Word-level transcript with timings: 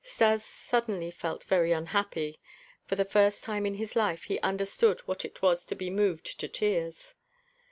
Stas 0.03 0.43
suddenly 0.43 1.11
felt 1.11 1.43
very 1.43 1.71
unhappy. 1.71 2.41
For 2.87 2.95
the 2.95 3.05
first 3.05 3.43
time 3.43 3.67
in 3.67 3.75
his 3.75 3.95
life 3.95 4.23
he 4.23 4.39
understood 4.39 5.01
what 5.01 5.23
it 5.23 5.43
was 5.43 5.63
to 5.67 5.75
be 5.75 5.91
moved 5.91 6.39
to 6.39 6.47
tears. 6.47 7.13